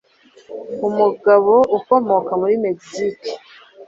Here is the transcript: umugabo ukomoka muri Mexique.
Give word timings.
umugabo 0.87 1.53
ukomoka 1.77 2.31
muri 2.41 2.55
Mexique. 2.65 3.31